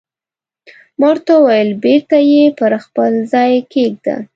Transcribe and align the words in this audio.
ما 0.99 1.05
ورته 1.11 1.31
وویل: 1.37 1.69
بېرته 1.83 2.17
یې 2.31 2.43
پر 2.59 2.71
خپل 2.85 3.11
ځای 3.33 3.53
کېږده. 3.73 4.15